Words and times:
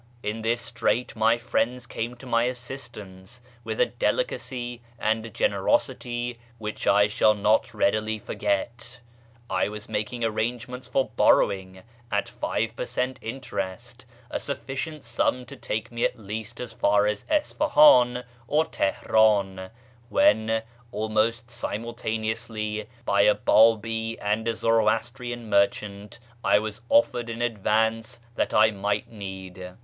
In 0.23 0.41
this 0.41 0.61
strait 0.63 1.15
my 1.15 1.37
friends 1.37 1.85
came 1.85 2.15
to 2.15 2.25
my 2.25 2.45
assistance 2.45 3.39
with 3.63 3.79
a 3.79 3.85
delicacy 3.85 4.81
and 4.97 5.23
a 5.23 5.29
gener 5.29 5.63
osity 5.65 6.37
which 6.57 6.87
I 6.87 7.07
shall 7.07 7.35
not 7.35 7.71
readily 7.71 8.17
forget. 8.17 8.99
I 9.47 9.69
was 9.69 9.87
making 9.87 10.23
arrange 10.23 10.67
ments 10.67 10.87
for 10.87 11.09
borrowing, 11.15 11.83
at 12.11 12.27
five 12.27 12.75
per 12.75 12.85
cent 12.87 13.19
interest, 13.21 14.07
a 14.31 14.39
sufficient 14.39 15.03
sum 15.03 15.45
to 15.45 15.55
take 15.55 15.91
me 15.91 16.03
at 16.03 16.17
least 16.17 16.59
as 16.59 16.73
far 16.73 17.05
as 17.05 17.23
Isfahan 17.29 18.23
or 18.47 18.65
Teheran, 18.65 19.69
when, 20.09 20.63
almost 20.91 21.51
simultaneously, 21.51 22.87
by 23.05 23.21
a 23.21 23.35
Btibi 23.35 24.17
and 24.19 24.47
a 24.47 24.55
Zoroastrian 24.55 25.47
merchant, 25.47 26.17
I 26.43 26.57
was 26.57 26.81
offered 26.89 27.29
any 27.29 27.45
advance 27.45 28.19
that 28.33 28.51
I 28.51 28.71
might 28.71 29.11
need. 29.11 29.73